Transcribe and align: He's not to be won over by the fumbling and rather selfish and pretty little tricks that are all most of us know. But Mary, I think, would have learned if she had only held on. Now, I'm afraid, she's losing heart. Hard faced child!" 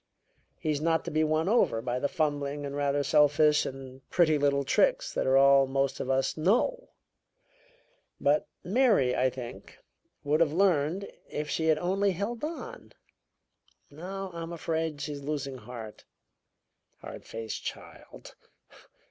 He's 0.57 0.81
not 0.81 1.05
to 1.05 1.11
be 1.11 1.23
won 1.23 1.47
over 1.47 1.79
by 1.79 1.99
the 1.99 2.07
fumbling 2.09 2.65
and 2.65 2.75
rather 2.75 3.03
selfish 3.03 3.67
and 3.67 4.01
pretty 4.09 4.35
little 4.39 4.63
tricks 4.63 5.13
that 5.13 5.27
are 5.27 5.37
all 5.37 5.67
most 5.67 5.99
of 5.99 6.09
us 6.09 6.35
know. 6.35 6.89
But 8.19 8.47
Mary, 8.63 9.15
I 9.15 9.29
think, 9.29 9.77
would 10.23 10.39
have 10.39 10.53
learned 10.53 11.07
if 11.29 11.51
she 11.51 11.67
had 11.67 11.77
only 11.77 12.13
held 12.13 12.43
on. 12.43 12.93
Now, 13.91 14.31
I'm 14.33 14.51
afraid, 14.51 15.01
she's 15.01 15.21
losing 15.21 15.59
heart. 15.59 16.03
Hard 17.01 17.23
faced 17.23 17.63
child!" 17.63 18.33